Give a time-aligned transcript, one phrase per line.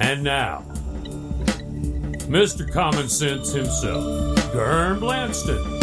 [0.00, 0.64] And now,
[2.26, 2.70] Mr.
[2.72, 4.02] Common Sense himself,
[4.50, 5.78] Ghurn Blandston.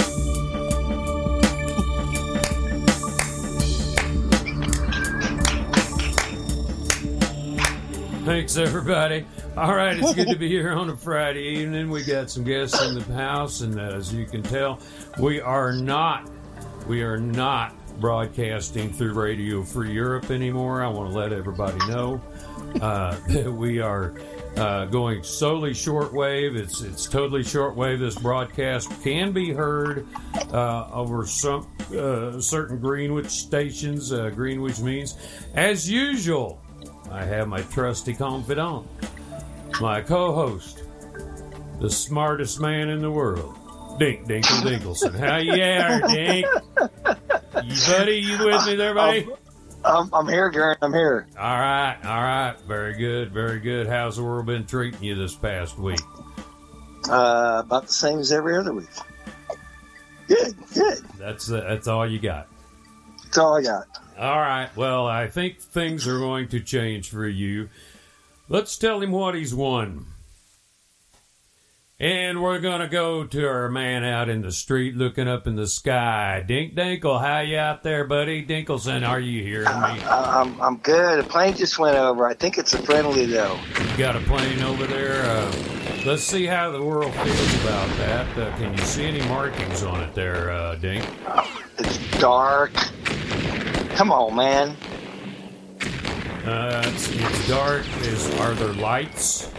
[8.26, 9.26] Thanks, everybody.
[9.56, 11.90] All right, it's good to be here on a Friday evening.
[11.90, 14.80] We got some guests in the house, and as you can tell,
[15.20, 16.30] we are not,
[16.88, 20.84] we are not broadcasting through Radio Free Europe anymore.
[20.84, 22.22] I want to let everybody know
[22.82, 23.18] uh,
[23.52, 24.14] we are
[24.56, 26.58] uh, going solely shortwave.
[26.58, 28.00] It's it's totally shortwave.
[28.00, 30.08] This broadcast can be heard
[30.52, 34.12] uh, over some uh, certain Greenwich stations.
[34.12, 35.18] Uh, Greenwich means,
[35.54, 36.62] as usual,
[37.12, 38.88] I have my trusty confidant,
[39.80, 40.84] my co-host,
[41.80, 43.56] the smartest man in the world,
[44.00, 45.18] Dink Dinkle Dinkelson.
[45.18, 46.46] How you are, Dink?
[47.64, 49.28] You buddy, you with me there, buddy?
[49.88, 50.78] I'm, I'm here, Garen.
[50.82, 51.28] I'm here.
[51.38, 52.56] All right, all right.
[52.68, 53.88] Very good, very good.
[53.88, 56.00] How's the world been treating you this past week?
[57.10, 58.90] Uh, about the same as every other week.
[60.28, 61.00] Good, good.
[61.18, 62.48] That's uh, that's all you got.
[63.24, 63.86] That's all I got.
[64.18, 64.70] All right.
[64.76, 67.70] Well, I think things are going to change for you.
[68.50, 70.06] Let's tell him what he's won.
[72.00, 75.56] And we're going to go to our man out in the street looking up in
[75.56, 76.44] the sky.
[76.48, 78.46] Dink Dinkle, how you out there, buddy?
[78.46, 80.04] Dinkelson, are you hearing me?
[80.04, 81.18] I, I'm, I'm good.
[81.18, 82.28] A plane just went over.
[82.28, 83.60] I think it's a friendly, though.
[83.80, 85.24] You got a plane over there.
[85.24, 85.52] Uh,
[86.06, 88.38] let's see how the world feels about that.
[88.38, 91.04] Uh, can you see any markings on it there, uh, Dink?
[91.80, 92.74] It's dark.
[93.96, 94.78] Come on, man.
[96.46, 97.88] Uh, it's, it's dark.
[98.02, 99.52] Is are there lights?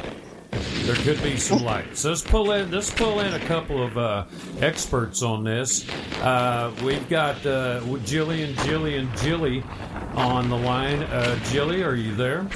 [0.51, 2.05] There could be some lights.
[2.05, 2.71] Let's pull in.
[2.71, 4.25] Let's pull in a couple of uh,
[4.61, 5.87] experts on this.
[6.21, 9.63] Uh, we've got uh, Jillian, Jillian, Jilly
[10.15, 11.03] on the line.
[11.03, 12.47] Uh, Jilly, are you there?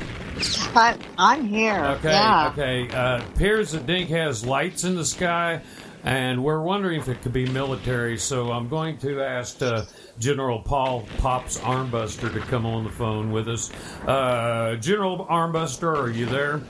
[0.75, 1.85] I, I'm here.
[1.85, 2.11] Okay.
[2.11, 2.51] yeah.
[2.53, 2.89] Okay.
[2.91, 5.61] Uh, appears that Dink has lights in the sky,
[6.03, 8.17] and we're wondering if it could be military.
[8.17, 9.85] So I'm going to ask uh,
[10.19, 13.71] General Paul Pops Armbuster to come on the phone with us.
[14.07, 16.63] Uh, General Armbuster, are you there?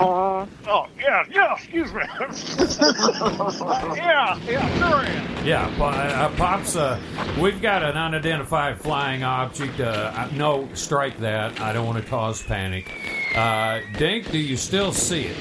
[0.00, 2.02] Uh, oh, yeah, yeah, excuse me.
[3.96, 5.46] yeah, yeah, sure am.
[5.46, 7.00] Yeah, Po- uh, Pops, uh,
[7.40, 9.80] we've got an unidentified flying object.
[9.80, 11.60] Uh, no, strike that.
[11.60, 12.88] I don't want to cause panic.
[13.34, 15.36] Uh, Dink, do you still see it?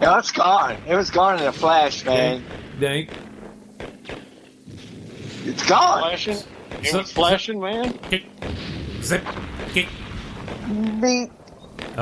[0.00, 0.76] No, it's gone.
[0.86, 2.44] It was gone in a flash, man.
[2.78, 3.10] Dink?
[5.44, 6.02] It's gone.
[6.02, 6.36] Flashing?
[6.82, 7.94] It So- was flashing, man?
[8.10, 8.24] Kick.
[9.02, 9.24] Zip.
[9.72, 9.88] Kick.
[11.00, 11.32] Beep.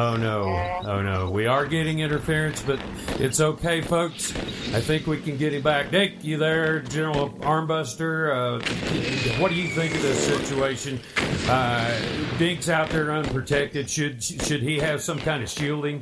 [0.00, 0.44] Oh no,
[0.84, 1.28] oh no.
[1.28, 2.78] We are getting interference, but
[3.19, 4.31] it's okay, folks.
[4.72, 5.91] I think we can get him back.
[5.91, 8.31] Dick, you there, General Armbuster?
[8.31, 11.00] Uh, what do you think of this situation?
[11.48, 12.00] Uh,
[12.38, 13.91] Dink's out there unprotected.
[13.91, 16.00] Should should he have some kind of shielding?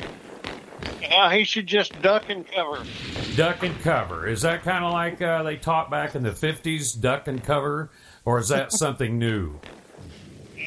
[1.00, 2.84] Yeah, he should just duck and cover.
[3.34, 4.28] Duck and cover.
[4.28, 7.88] Is that kind of like uh, they taught back in the 50s, duck and cover?
[8.26, 9.58] Or is that something new?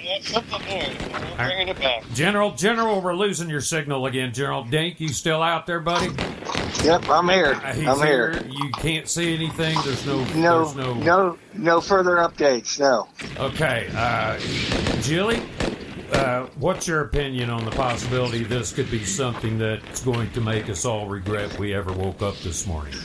[0.10, 0.86] That's something new.
[1.14, 2.04] We're bringing it back.
[2.14, 4.64] General, General, we're losing your signal again, General.
[4.64, 6.08] Dink, you still out there, buddy?
[6.84, 7.54] Yep, I'm here.
[7.64, 8.42] Uh, I'm here.
[8.50, 9.78] You can't see anything.
[9.84, 10.24] There's no.
[10.34, 10.94] No, There's no.
[10.96, 12.80] no, no further updates.
[12.80, 13.08] No.
[13.38, 14.40] Okay, uh,
[15.02, 15.42] Jilly,
[16.14, 20.70] uh, what's your opinion on the possibility this could be something that's going to make
[20.70, 22.96] us all regret we ever woke up this morning?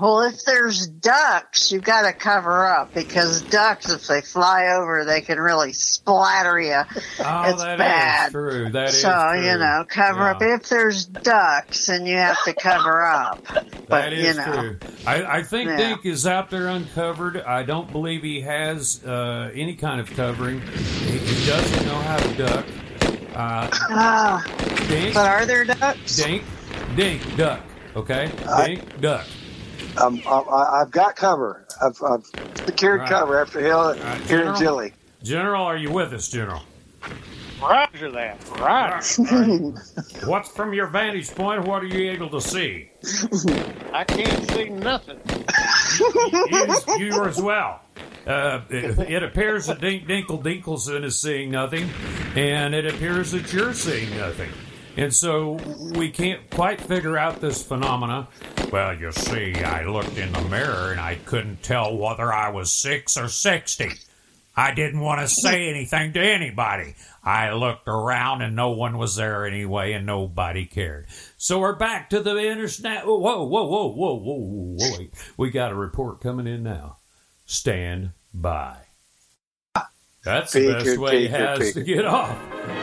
[0.00, 5.04] Well, if there's ducks, you've got to cover up because ducks, if they fly over,
[5.04, 6.82] they can really splatter you.
[7.20, 8.30] Oh, it's that is bad.
[8.32, 8.70] true.
[8.70, 9.44] That is so true.
[9.44, 10.30] you know, cover Yeah.
[10.30, 10.42] up.
[10.42, 13.44] If there's ducks, and you have to cover up.
[13.48, 14.78] That But is you know, true.
[15.06, 15.76] I, I think Yeah.
[15.76, 17.36] Dink is out there uncovered.
[17.42, 20.60] I don't believe he has uh, any kind of covering.
[20.62, 22.66] He, he doesn't know how to duck.
[23.34, 24.44] Uh, Ah,
[24.88, 26.16] Dink, but are there ducks?
[26.16, 26.42] Dink,
[26.96, 27.60] Dink, duck.
[27.96, 28.30] Okay,
[28.64, 29.26] Dink, duck.
[29.98, 31.66] Um, I, I've got cover.
[31.82, 32.24] I've, I've
[32.66, 33.08] secured Right.
[33.08, 34.54] cover after Hill right, here General?
[34.54, 34.92] in Chile.
[35.22, 36.62] General, are you with us, General?
[37.60, 38.38] Roger that.
[38.58, 39.02] Right.
[40.26, 41.64] What's from your vantage point?
[41.66, 42.88] What are you able to see?
[43.92, 45.18] I can't see nothing.
[46.98, 47.80] you, you as well.
[48.26, 51.90] Uh, it, it appears that Dink Dinkle Dinkelson is seeing nothing,
[52.34, 54.50] and it appears that you're seeing nothing.
[55.00, 55.58] And so
[55.96, 58.28] we can't quite figure out this phenomena.
[58.70, 62.70] Well, you see, I looked in the mirror and I couldn't tell whether I was
[62.70, 63.88] six or sixty.
[64.54, 66.96] I didn't want to say anything to anybody.
[67.24, 71.06] I looked around and no one was there anyway, and nobody cared.
[71.38, 73.06] So we're back to the internet.
[73.06, 75.06] Whoa, whoa, whoa, whoa, whoa, whoa.
[75.38, 76.98] We got a report coming in now.
[77.46, 78.76] Stand by.
[80.22, 82.36] That's the best way he has to get off.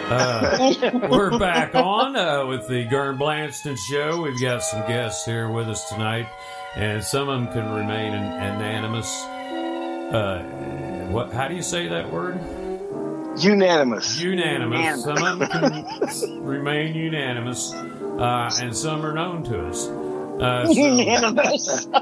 [0.10, 0.74] Uh,
[1.12, 4.24] we're back on uh, with the Ghurn Blandston show.
[4.24, 6.28] We've got some guests here with us tonight,
[6.76, 9.22] and some of them can remain an- anonymous.
[9.24, 11.32] Uh, what?
[11.32, 12.40] How do you say that word?
[13.40, 14.20] Unanimous.
[14.20, 15.04] Unanimous.
[15.04, 19.88] Some of them can remain unanimous, uh, and some are known to us.
[19.88, 21.88] Uh, so- Unanimous.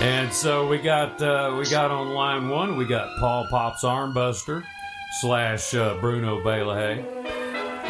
[0.00, 2.76] And so we got uh, we got on line one.
[2.78, 4.64] We got Paul Pop's Armbuster
[5.20, 7.00] slash uh, Bruno Belahay.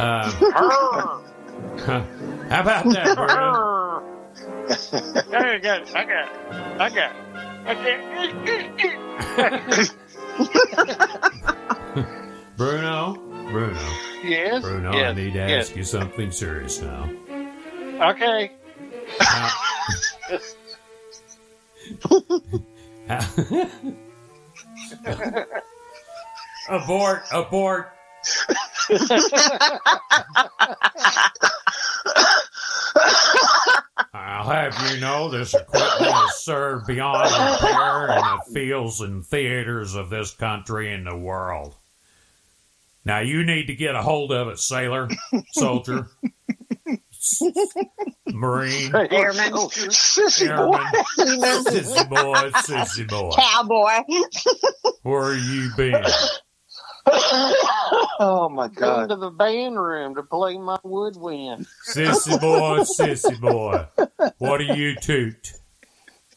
[0.00, 0.32] Um,
[2.48, 4.02] how about that, Bruno?
[5.38, 5.94] I got it.
[5.94, 6.80] I got it.
[6.80, 7.30] I got it.
[7.66, 7.74] I
[11.94, 12.06] got
[12.56, 13.14] Bruno,
[13.50, 13.80] Bruno.
[14.24, 14.62] Yes.
[14.62, 14.92] Bruno.
[14.92, 15.10] yes.
[15.10, 15.68] I need to yes.
[15.68, 17.08] ask you something serious now.
[18.00, 18.50] Okay.
[19.20, 19.50] How-
[26.68, 27.22] abort!
[27.32, 27.92] Abort!
[34.12, 39.94] I'll have you know this equipment is served beyond repair in the fields and theaters
[39.94, 41.76] of this country and the world.
[43.04, 45.08] Now you need to get a hold of it, sailor,
[45.52, 46.08] soldier,
[48.26, 49.52] marine, Airman.
[49.52, 50.78] Oh, oh, sissy boy.
[51.18, 53.30] sissy boy, sissy boy.
[53.36, 54.02] Cowboy.
[55.02, 56.04] Where are you been?
[58.22, 61.66] Oh my Going to the band room to play my woodwind.
[61.88, 63.86] Sissy boy, sissy boy.
[64.38, 65.52] What do you toot?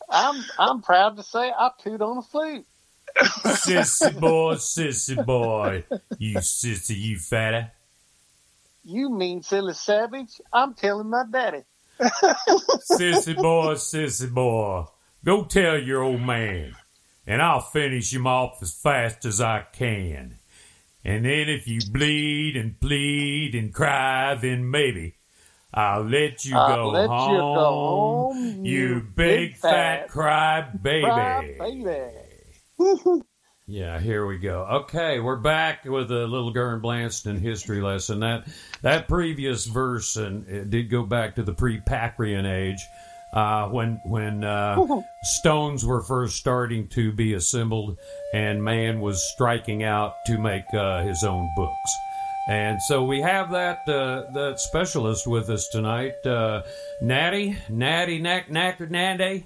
[0.09, 2.65] I'm I'm proud to say I toot on a flute.
[3.17, 5.83] Sissy boy, sissy boy.
[6.17, 7.71] You sissy, you fatter.
[8.83, 10.41] You mean silly savage?
[10.51, 11.63] I'm telling my daddy.
[12.01, 14.85] Sissy boy, sissy boy.
[15.23, 16.75] Go tell your old man,
[17.25, 20.39] and I'll finish him off as fast as I can.
[21.05, 25.15] And then if you bleed and plead and cry, then maybe
[25.73, 28.35] I'll let you I'll go let you go home.
[28.35, 31.05] home, you you big big fat fat cry baby.
[31.05, 33.21] Cry, baby.
[33.65, 34.67] Yeah, here we go.
[34.69, 38.19] Okay, we're back with a little Ghurn Blandston history lesson.
[38.19, 38.45] That
[38.81, 42.85] that previous verse and it did go back to the pre-Pacrian age,
[43.31, 45.01] uh, when when uh,
[45.39, 47.97] stones were first starting to be assembled,
[48.33, 51.95] and man was striking out to make uh, his own books.
[52.49, 56.63] And so we have that uh, that specialist with us tonight, uh,
[57.01, 59.45] Natty, Natty, Knack, Knacker, Natty,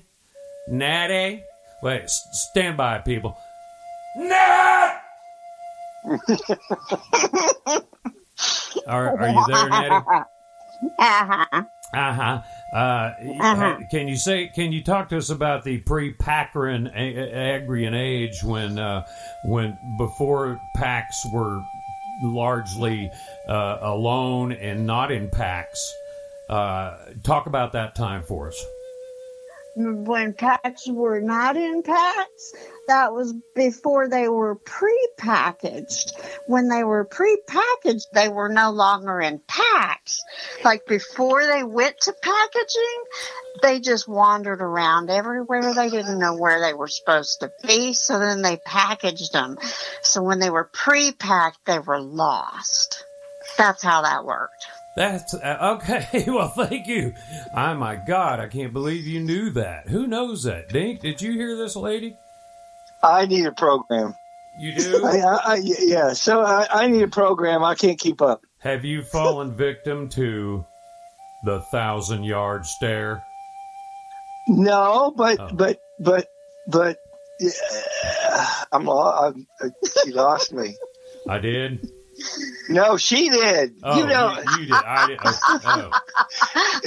[0.70, 1.44] Natty.
[1.84, 3.38] Wait, stand by, people.
[4.18, 5.02] Nat!
[8.88, 10.06] are, are you there, Natty?
[11.00, 11.60] Uh-huh.
[11.94, 12.42] Uh-huh.
[12.72, 13.12] Uh
[13.42, 13.78] Uh-huh.
[13.90, 14.52] Can you say?
[14.54, 19.08] Can you talk to us about the pre-Pacrian Agrian age when, uh,
[19.46, 21.64] when before packs were
[22.22, 23.10] largely
[23.48, 25.80] uh, alone and not in packs?
[26.50, 28.66] Uh, talk about that time for us.
[29.78, 32.54] When packs were not in packs,
[32.88, 36.14] that was before they were pre-packaged.
[36.48, 40.24] When they were pre-packaged, they were no longer in packs.
[40.64, 43.04] Like before they went to packaging,
[43.62, 45.74] they just wandered around everywhere.
[45.76, 49.58] They didn't know where they were supposed to be, so then they packaged them.
[50.02, 53.04] So when they were pre-packed, they were lost.
[53.58, 54.68] That's how that worked.
[54.98, 56.26] That's uh, okay.
[56.28, 57.14] Well, thank you.
[57.56, 59.88] Oh my God, I can't believe you knew that.
[59.90, 60.70] Who knows that?
[60.70, 62.18] Dink, did you hear this lady?
[63.04, 64.16] I need a program.
[64.60, 65.06] You do?
[65.06, 67.64] I, I, I, yeah, so I, I need a program.
[67.64, 68.42] I can't keep up.
[68.58, 70.66] Have you fallen victim to
[71.46, 73.24] the thousand yard stare?
[74.48, 75.50] No, but Oh.
[75.54, 76.26] but but
[76.68, 76.98] but
[77.40, 77.52] yeah,
[78.72, 79.46] I'm, I'm
[80.04, 80.76] she lost me.
[81.30, 81.88] I did.
[82.70, 83.76] No, she did.
[83.84, 84.74] Oh, you know, you, you did.
[84.74, 85.20] I did.
[85.24, 85.92] Oh,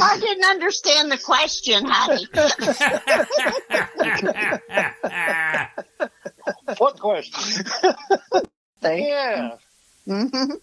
[0.03, 2.27] I didn't understand the question, honey.
[2.35, 2.51] oh.
[6.79, 7.65] What question?
[8.83, 9.57] yeah.
[10.07, 10.61] Mhm.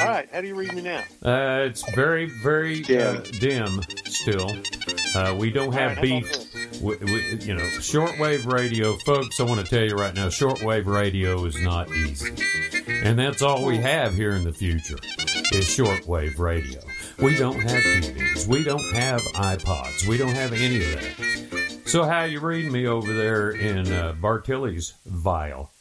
[0.00, 0.28] All right.
[0.32, 1.02] How do you read me now?
[1.24, 3.22] uh, it's very, very uh, Dim.
[3.40, 4.56] dim still.
[5.14, 6.24] Uh, we don't have right, beef.
[6.30, 6.78] about this?
[6.80, 9.40] w- w- you know, shortwave radio, folks.
[9.40, 12.32] I want to tell you right now, shortwave radio is not easy,
[12.88, 14.98] and that's all we have here in the future
[15.52, 16.80] is shortwave radio.
[17.18, 21.80] We don't have TVs, we don't have iPods, we don't have any of that.
[21.86, 25.72] So how you reading me over there in uh, Bartilly's vial?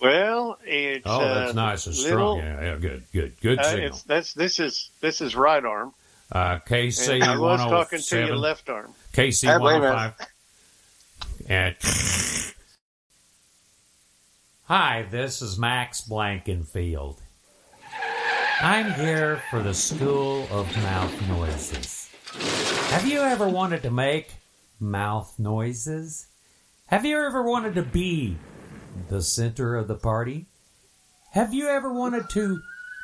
[0.00, 2.38] Well, it's Oh, that's uh, nice and little- strong.
[2.38, 3.86] Yeah, yeah, good, good, good Uh, signal.
[3.88, 5.92] it's that's this is this is right arm.
[6.32, 8.38] Uh, KC And I was talking to you seven.
[8.38, 8.94] left arm.
[9.12, 9.94] KC Hey, wait a one minute.
[9.96, 10.28] hundred five.
[11.48, 11.76] And
[14.64, 17.18] Hi, this is Max Blankenfield.
[18.62, 22.08] I'm here for the School of Mouth Noises.
[22.90, 24.28] Have you ever wanted to make
[24.78, 26.28] mouth noises?
[26.86, 28.36] Have you ever wanted to be
[29.08, 30.46] the center of the party?
[31.32, 32.60] Have you ever wanted to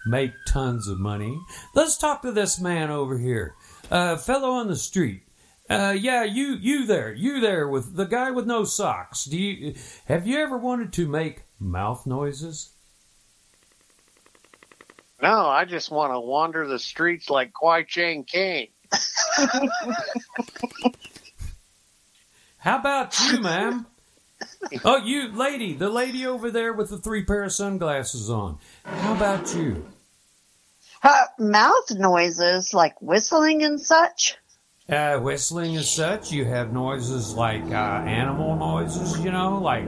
[0.06, 1.38] make tons of money?
[1.74, 3.54] Let's talk to this man over here,
[3.90, 5.22] uh, fellow on the street.
[5.68, 9.24] Uh, yeah, you, you there, you there with the guy with no socks.
[9.24, 9.74] Do you
[10.06, 12.70] have you ever wanted to make mouth noises?
[15.20, 18.68] No, I just want to wander the streets like Kwai Chang Caine.
[22.58, 23.86] How about you, ma'am?
[24.84, 28.58] Oh, you lady, the lady over there with the three pair of sunglasses on.
[28.84, 29.86] How about you?
[31.02, 34.36] Uh, mouth noises like whistling and such.
[34.88, 39.84] Uh, whistling as such, you have noises like uh, animal noises, you know, like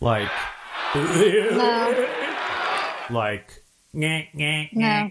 [0.00, 0.30] like
[0.94, 2.06] No,
[3.10, 3.62] like
[3.94, 5.10] nyeh, nyeh, no.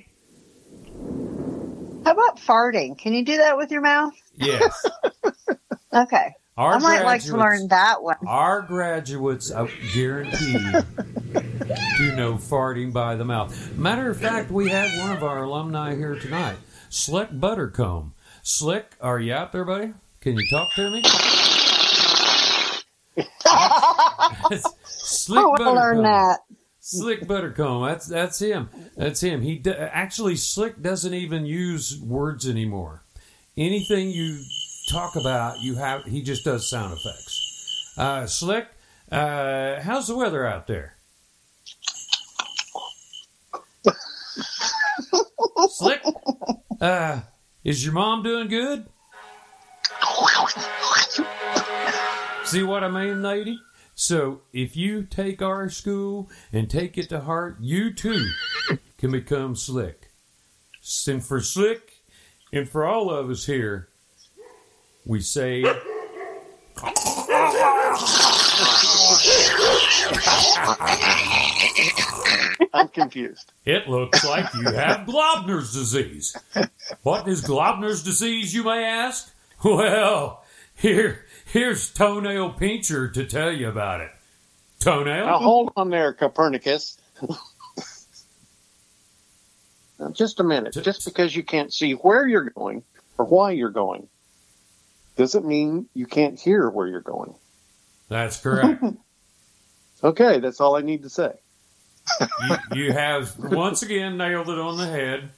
[2.03, 2.97] How about farting?
[2.97, 4.13] Can you do that with your mouth?
[4.35, 4.85] Yes,
[5.93, 6.33] Okay.
[6.57, 8.17] our I might like to learn that one.
[8.27, 10.61] Our graduates are guaranteed
[11.97, 13.75] to know farting by the mouth.
[13.77, 16.57] Matter of fact, we have one of our alumni here tonight,
[16.89, 18.11] Slick Buttercomb.
[18.43, 19.93] Slick, are you out there, buddy?
[20.21, 21.03] Can you talk to me?
[24.85, 26.39] Slick I want to learn that.
[26.79, 27.87] Slick Buttercomb.
[27.87, 28.69] That's that's him.
[28.97, 29.41] That's him.
[29.41, 33.03] He d- actually Slick doesn't even use words anymore.
[33.57, 34.43] Anything you
[34.91, 36.03] talk about, you have.
[36.03, 37.93] He just does sound effects.
[37.97, 38.67] Uh, Slick,
[39.11, 40.97] uh, how's the weather out there?
[45.69, 46.01] Slick,
[46.81, 47.21] uh,
[47.63, 48.85] is your mom doing good?
[52.43, 53.59] See what I mean, lady?
[53.95, 58.29] So if you take our school and take it to heart, you too
[58.97, 60.11] can become slick.
[61.07, 61.93] And for slick,
[62.51, 63.87] and for all of us here,
[65.05, 65.63] we say.
[72.73, 73.51] I'm confused.
[73.65, 76.35] It looks like you have Globner's disease.
[77.03, 79.33] What is Globner's disease, you may ask?
[79.63, 80.43] Well,
[80.75, 84.09] here, here's Toenail Pincher to tell you about it.
[84.79, 85.25] Toenail?
[85.25, 86.97] Now hold on there, Copernicus.
[89.99, 90.73] Now, just a minute.
[90.81, 92.83] Just because you can't see where you're going
[93.19, 94.07] or why you're going
[95.21, 97.35] doesn't mean you can't hear where you're going.
[98.09, 98.83] That's correct.
[100.03, 101.31] Okay, that's all I need to say.
[102.19, 105.29] you, you have once again nailed it on the head.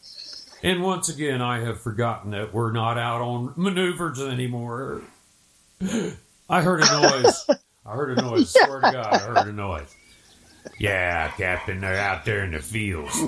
[0.64, 5.02] And once again, I have forgotten that we're not out on maneuvers anymore.
[6.50, 7.46] I heard a noise.
[7.86, 8.52] I heard a noise.
[8.58, 9.94] Swear to God, I heard a noise.
[10.80, 13.22] Yeah, Captain, they're out there in the fields.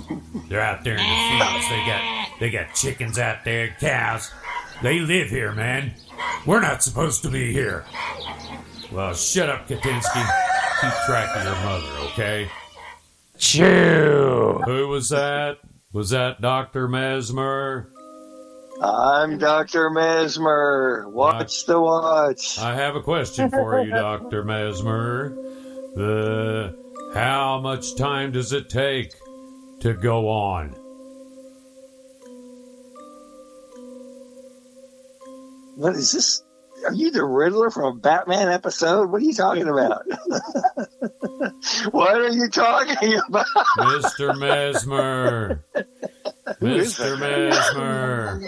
[0.47, 1.69] They're out there in the fields.
[1.69, 4.31] They got they got chickens out there, cows.
[4.81, 5.93] They live here, man.
[6.45, 7.85] We're not supposed to be here.
[8.91, 10.23] Well, shut up, Katinsky.
[10.81, 12.49] Keep track of your mother, okay?
[13.37, 14.61] Chew.
[14.65, 15.57] Who was that?
[15.91, 16.87] Was that Dr.
[16.87, 17.89] Mesmer?
[18.81, 19.89] I'm Dr.
[19.89, 21.05] Mesmer.
[21.09, 22.59] Watch the watch.
[22.59, 24.43] I have a question for you, Dr.
[24.43, 25.29] Mesmer.
[25.95, 26.77] The
[27.13, 29.13] how much time does it take
[29.79, 30.75] to go on?
[35.75, 36.43] What is this?
[36.85, 39.09] Are you the Riddler from a Batman episode?
[39.09, 40.03] What are you talking about?
[41.91, 43.45] what are you talking about?
[43.77, 44.37] Mr.
[44.37, 45.63] Mesmer.
[46.61, 47.19] Mr.
[47.19, 48.41] Mesmer.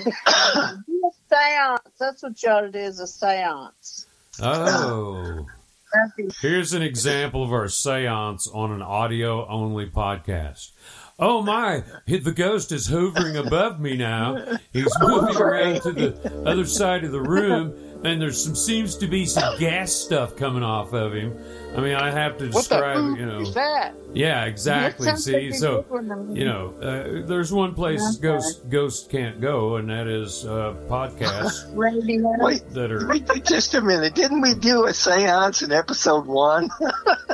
[1.30, 1.82] Seance.
[2.00, 4.06] That's what you ought to do is a seance.
[4.42, 5.46] Oh.
[6.42, 10.72] Here's an example of our seance on an audio only podcast.
[11.20, 14.60] Oh my, the ghost is hovering above me now.
[14.72, 17.74] He's moving around to the other side of the room,
[18.06, 21.36] and there's some seems to be some gas stuff coming off of him.
[21.76, 23.40] I mean, I have to describe, you know.
[23.40, 23.96] is that?
[24.14, 25.16] Yeah, exactly.
[25.16, 25.86] See, so
[26.34, 31.68] you know, uh, there's one place ghosts ghosts can't go, and that is uh, podcasts.
[31.74, 33.08] Wait, that are.
[33.08, 34.14] wait just a minute.
[34.14, 36.70] Didn't we do a seance in episode one?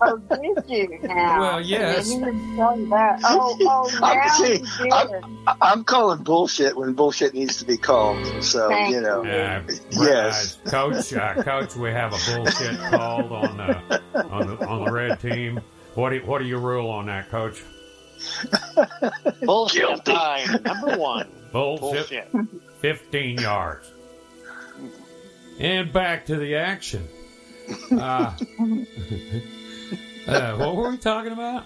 [0.00, 1.40] Oh, did you now?
[1.40, 2.10] Well, yes.
[2.10, 3.20] I didn't know that.
[3.24, 4.92] Oh, oh, I'm now saying, you did.
[4.92, 8.18] I'm- I- I'm calling bullshit when bullshit needs to be called.
[8.44, 9.24] So, Thank you know.
[9.24, 9.62] Uh,
[9.92, 10.58] Yes.
[10.66, 11.12] uh, coach.
[11.12, 15.60] Uh, coach, we have a bullshit called on the on the on the red team.
[15.94, 17.62] What do, what do you rule on that, coach?
[19.42, 20.62] Bullshit time.
[20.62, 21.28] Number one.
[21.52, 22.30] Bullshit.
[22.32, 22.48] Bullshit.
[22.80, 23.90] 15 yards.
[25.58, 27.08] And back to the action.
[27.90, 28.32] Uh,
[30.26, 31.64] uh, what were we talking about?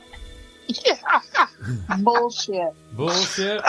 [2.01, 2.73] Bullshit.
[2.97, 3.61] Bullshit.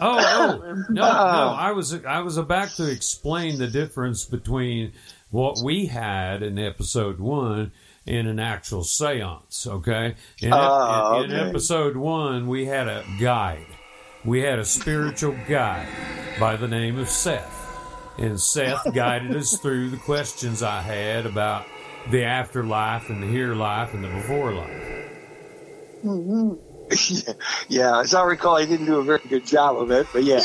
[0.00, 1.02] Oh, oh, no, no.
[1.02, 4.92] I was I was about to explain the difference between
[5.30, 7.72] what we had in episode one
[8.06, 9.66] and an actual séance.
[9.66, 11.48] Okay, in, Oh, in- in okay.
[11.48, 13.66] episode one, we had a guide.
[14.24, 15.86] We had a spiritual guide
[16.40, 21.66] by the name of Seth, and Seth guided us through the questions I had about
[22.10, 24.90] the afterlife and the here life and the before life.
[27.68, 30.38] yeah, as I recall, he didn't do a very good job of it, but yeah.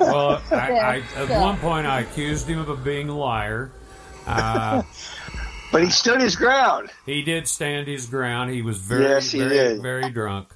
[0.00, 1.40] Well, I, I, at Yeah.
[1.40, 3.72] one point I accused him of being a liar.
[4.26, 4.82] Uh,
[5.72, 6.90] But he stood his ground.
[7.06, 8.50] he did stand his ground.
[8.50, 9.80] He was very, Yes, he very, did.
[9.82, 10.48] very drunk.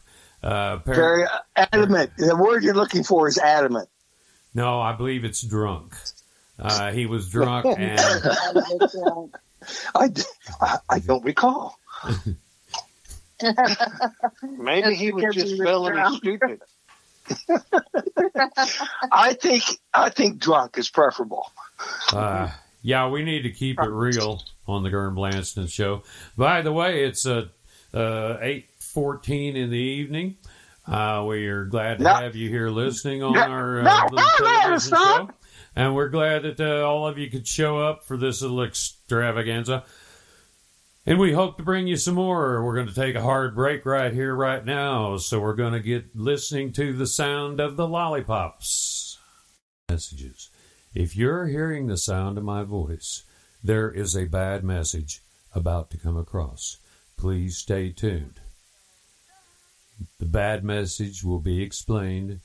[0.42, 2.11] Uh, appar- Very adamant.
[2.18, 3.88] The word you're looking for is adamant.
[4.54, 5.94] no, I believe it's drunk.
[6.58, 8.00] Uh, he was drunk, and
[9.94, 10.11] I,
[10.61, 11.78] I, I don't recall.
[14.42, 16.61] Maybe he was just he was stupid.
[19.12, 21.50] I think I think drunk is preferable.
[22.12, 22.50] uh,
[22.83, 26.02] yeah, we need to keep it real on the Ghurn Blandston show.
[26.37, 27.47] By the way, it's uh,
[27.92, 30.37] uh, eight fourteen in the evening.
[30.87, 32.14] Uh, we are glad to No.
[32.14, 33.40] have you here listening on No.
[33.40, 35.30] our uh, No, little no, no, television show.
[35.76, 39.85] And we're glad that uh, all of you could show up for this little extravaganza.
[41.07, 42.64] And we hope to bring you some more.
[42.64, 45.16] We're going to take a hard break right here, right now.
[45.16, 49.19] So we're going to get listening to the sound of the lollipops.
[49.90, 50.49] Messages.
[50.95, 53.25] If you're hearing the sound of my voice,
[53.62, 55.21] there is a bad message
[55.54, 56.78] about to come across.
[57.16, 58.40] Please stay tuned.
[60.19, 62.40] The bad message will be explained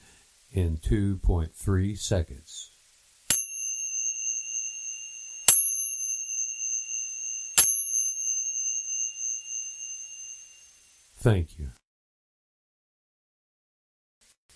[0.51, 2.68] in 2.3 seconds.
[11.19, 11.69] Thank you.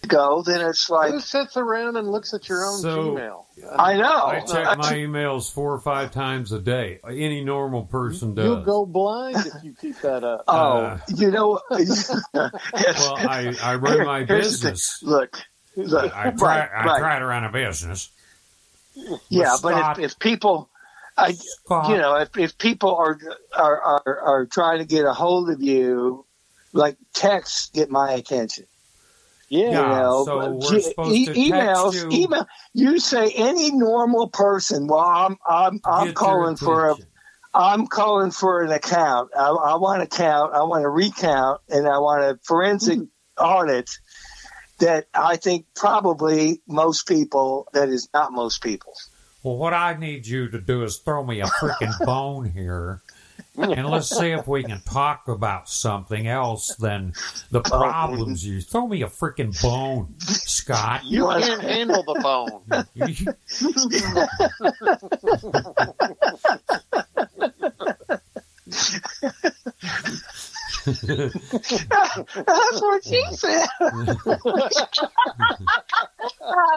[0.08, 3.46] Go, then it's like Who sits around and looks at your own So- Gmail?
[3.78, 4.26] I know.
[4.26, 7.00] I check my emails four or five times a day.
[7.08, 8.46] Any normal person does.
[8.46, 10.44] You'll go blind if you keep that up.
[10.48, 11.62] Oh, Uh, you know.
[11.70, 14.72] well, I, I run my Here's the thing.
[14.74, 15.00] business.
[15.04, 15.38] Look,
[15.78, 16.14] look.
[16.16, 17.00] I try, right, I right.
[17.00, 18.10] try to run a business.
[19.30, 20.70] Yeah, but Scott- if, if people,
[21.18, 23.18] I, Scott, you know, if, if people are,
[23.56, 26.26] are are are trying to get a hold of you,
[26.74, 28.66] like texts get my attention.
[29.50, 29.66] Yeah.
[29.66, 32.48] You know, so we're supposed to emails, you- email.
[32.74, 34.88] You say any normal person.
[34.88, 36.96] Well, I'm I'm I'm get calling for a.
[37.54, 39.30] I'm calling for an account.
[39.38, 40.56] I, I want a count.
[40.56, 43.44] I want a recount, and I want a forensic mm-hmm.
[43.44, 43.92] audit.
[44.80, 47.68] That I think probably most people.
[47.74, 48.94] That is not most people.
[49.44, 53.02] Well, what I need you to do is throw me a freaking bone here,
[53.58, 57.14] and let's see if we can talk about something else than
[57.52, 61.04] the problems you throw me a freaking bone, Scott.
[61.06, 62.64] You can't handle the bone
[71.56, 73.68] That's what she said.
[73.80, 73.88] I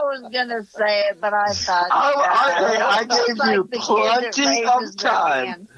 [0.04, 4.96] was gonna say it, but I thought I- I- I gave like you plenty of
[4.96, 5.68] time.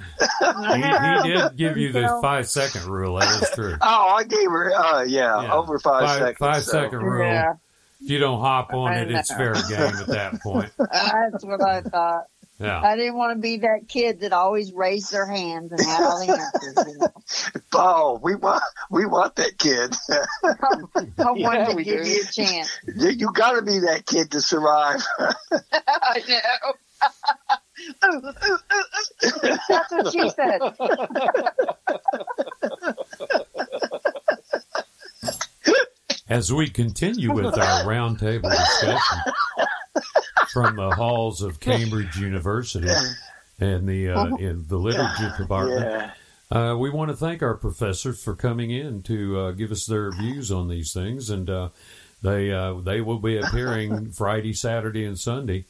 [0.41, 1.25] Hand.
[1.27, 3.17] he, he did give you the five second rule.
[3.19, 3.77] That is true.
[3.81, 4.73] Oh, I gave her.
[4.75, 5.53] Uh, yeah, Yeah.
[5.55, 6.39] over five, Five, seconds.
[6.39, 6.71] five so.
[6.73, 7.25] second rule.
[7.27, 7.55] Yeah,
[8.01, 10.71] If you don't hop on I it, it's fair game at that point.
[10.79, 12.25] that's what I thought.
[12.61, 12.81] Yeah.
[12.81, 16.19] I didn't want to be that kid that always raised their hands and had all
[16.19, 16.93] the answers.
[16.93, 17.13] You know?
[17.75, 19.95] Oh, we want we want that kid.
[20.11, 22.11] I Yeah, wanted to give do.
[22.11, 22.77] you a chance.
[22.97, 25.01] you you got to be that kid to survive.
[25.87, 26.73] I know.
[28.01, 30.61] That's what she said.
[36.29, 39.19] As we continue with our roundtable discussion
[40.53, 42.89] from the halls of Cambridge University
[43.59, 45.81] and the uh, in the literature department,
[46.51, 46.61] Yeah.
[46.73, 50.11] uh, we want to thank our professors for coming in to uh, give us their
[50.13, 51.71] views on these things, and uh,
[52.23, 55.65] they uh, they will be appearing Friday, Saturday, and Sunday,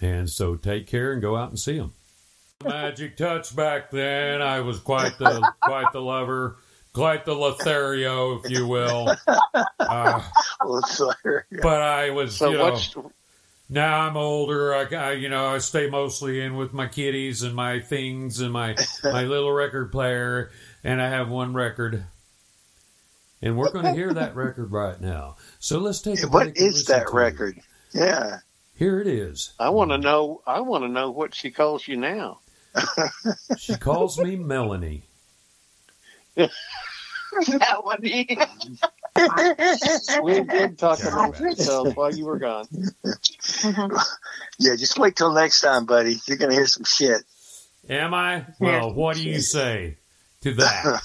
[0.00, 1.92] and so take care and go out and see them.
[2.64, 4.40] Magic touch back then.
[4.40, 6.56] I was quite the quite the lover,
[6.92, 9.14] quite the Lothario, if you will.
[9.86, 10.22] Uh,
[11.60, 12.94] but I was, So you know, what's
[13.68, 14.74] now I'm older.
[14.74, 18.52] I, I, you know, I stay mostly in with my kitties and my things and
[18.52, 20.50] my my little record player,
[20.82, 22.04] and I have one record.
[23.42, 25.36] And we're going to hear that record right now.
[25.58, 27.60] So let's take a What break and is that to record?
[27.92, 28.38] Yeah.
[28.76, 29.52] Here it is.
[29.58, 30.42] I want to know.
[30.46, 32.40] I want to know what she calls you now.
[33.56, 35.04] She calls me Melanie.
[36.36, 36.50] that
[37.84, 38.36] would be.
[40.22, 41.56] We did talk Yeah, about right.
[41.56, 42.66] details while you were gone.
[43.64, 43.88] Uh-huh.
[44.58, 46.16] Yeah, just wait till next time, buddy.
[46.26, 47.22] You're gonna hear some shit.
[47.88, 48.44] Am I?
[48.58, 49.98] Well, what do you say
[50.40, 51.02] to that?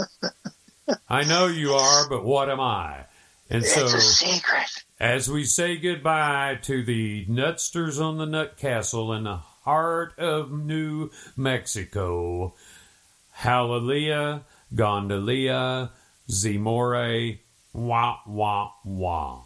[1.08, 3.04] I know you are, but what am I?
[3.50, 4.84] And It's so, a secret.
[5.00, 10.52] as we say goodbye to the Nutsters on the Nut Castle in the heart of
[10.52, 12.54] New Mexico,
[13.32, 14.42] Hallelujah,
[14.74, 15.90] Gondolia,
[16.28, 17.38] Zimore,
[17.72, 19.42] wah, wah, wah.